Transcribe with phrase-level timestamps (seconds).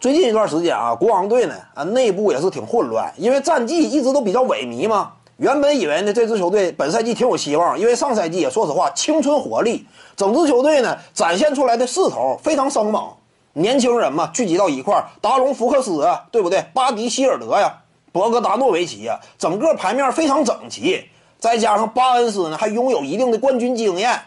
[0.00, 5.12] 最近一段时间啊，国王队呢啊内部也是挺混乱，因为战绩一直都比较萎靡嘛。
[5.36, 9.86] 原本以为呢这支球队本赛季挺有希望，因为上赛季也说实话青春活力，
[10.16, 13.10] 整支球队呢展现出来的势头非常生猛，
[13.52, 16.64] 年轻人嘛聚集到一块儿，达隆福克斯啊，对不对？
[16.72, 17.80] 巴迪希尔德呀，
[18.10, 21.04] 博格达诺维奇呀，整个牌面非常整齐，
[21.38, 24.18] 再加上巴恩斯呢还拥有一定的冠军经验，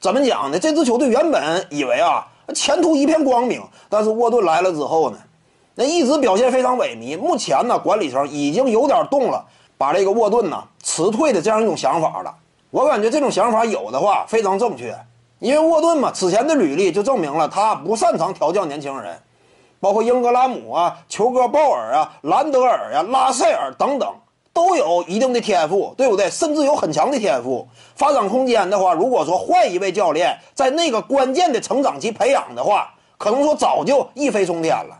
[0.00, 0.58] 怎么讲呢？
[0.58, 2.26] 这支球队原本以为啊。
[2.52, 5.18] 前途一片光明，但是沃顿来了之后呢，
[5.74, 7.18] 那一直表现非常萎靡。
[7.18, 9.44] 目前呢，管理层已经有点动了，
[9.78, 12.34] 把这个沃顿呢辞退的这样一种想法了。
[12.70, 14.94] 我感觉这种想法有的话非常正确，
[15.38, 19.16] 因为沃顿嘛，此前的履历就证明了他不擅长调教年轻人，
[19.80, 24.12] 包括英格拉姆啊、球哥鲍尔啊、兰德尔啊、拉塞尔等等。
[24.54, 26.30] 都有一定的天赋，对不对？
[26.30, 34.96] 甚至有很强的天赋，发展空间的话，如果说换一位教练，在那个关键的成长期培养的话，可能说早就一飞冲天了。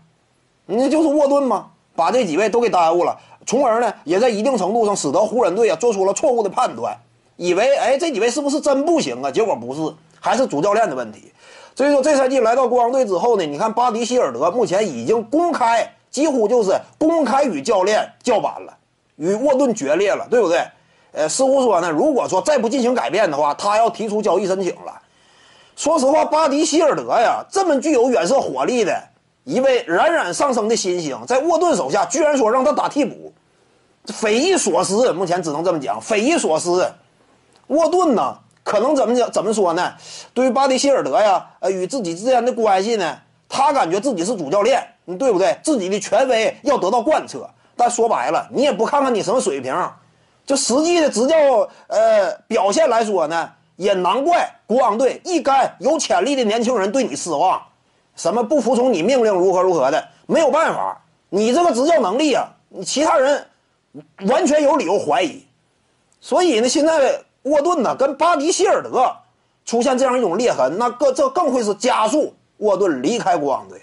[0.67, 1.69] 那就是沃顿吗？
[1.95, 6.97] 把这几位都给耽误了，从而呢，也在一定程度上使得湖人队啊做出了错误的判断，
[7.37, 9.31] 以为哎这几位是不是真不行啊？
[9.31, 11.33] 结果不是，还是主教练的问题。
[11.77, 18.77] 所以说这赛季来到国王队之后呢，你看巴迪希尔德目前已经公开，几乎就是公开与教练叫板了。
[19.17, 20.65] 与沃顿决裂了，对不对？
[21.13, 25.01] 呃，似乎说呢，如果说再不进行改变的话，他要提出交易申请了。
[25.77, 29.01] 说实话，巴迪希尔德呀，这么具有远射火力的
[29.45, 33.33] 一位冉冉上升的新星，在沃顿手下居然说让他打替补，
[34.07, 35.13] 匪夷所思。
[35.13, 36.93] 目前只能这么讲，匪夷所思。
[37.69, 39.31] 沃顿呢，可能怎么讲？
[39.31, 39.93] 怎么说呢？
[40.33, 44.85] 对于巴迪希尔德呀，呃，与自己之间的关系呢，他感觉自己是主教练，
[45.19, 45.57] 对不对？
[45.63, 47.49] 自己的权威要得到贯彻。
[47.77, 49.75] 但说白了，你也不看看你什么水平，
[50.47, 51.37] 就实际的执教
[51.89, 57.61] 呃表现来说呢，也难怪国王队一干有潜力的年轻人对你失望，
[58.15, 61.01] 什么不服从你命令如何如何的，没有办法，
[61.31, 63.47] 你这个执教能力啊，你其他人
[64.29, 65.45] 完全有理由怀疑。
[66.21, 69.11] 所以呢，现在沃顿呢跟巴迪希尔德
[69.65, 73.83] 出现这样一种裂痕，那更这更会是加速沃顿离开国王队。